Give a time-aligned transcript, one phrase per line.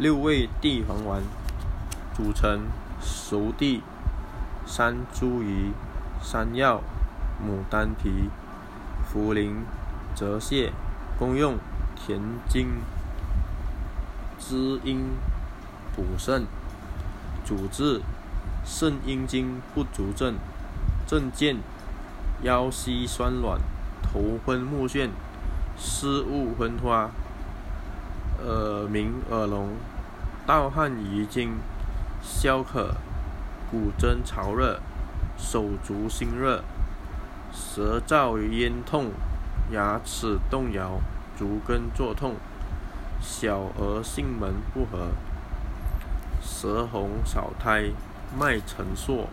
[0.00, 1.24] 六味地黄丸，
[2.14, 2.68] 组成
[3.02, 3.82] 熟地、
[4.64, 5.72] 山茱萸、
[6.22, 6.80] 山药、
[7.44, 8.30] 牡丹皮、
[9.12, 9.56] 茯苓、
[10.14, 10.70] 泽泻，
[11.18, 11.56] 功用
[11.96, 12.80] 填精、
[14.38, 15.16] 滋阴、
[15.96, 16.46] 补肾。
[17.44, 18.00] 主治
[18.64, 20.36] 肾阴经不足症，
[21.08, 21.56] 症见
[22.42, 23.58] 腰膝酸软、
[24.00, 25.08] 头昏目眩、
[25.76, 27.10] 视物昏花。
[28.44, 29.70] 耳鸣、耳聋、
[30.46, 31.58] 盗汗遗精、
[32.22, 32.94] 消渴、
[33.70, 34.80] 骨蒸潮热、
[35.36, 36.62] 手足心热、
[37.52, 39.10] 舌燥咽痛、
[39.72, 41.00] 牙齿动摇、
[41.36, 42.36] 足跟作痛、
[43.20, 45.08] 小儿囟门不和、
[46.40, 47.90] 舌红少苔、
[48.38, 49.26] 脉沉数。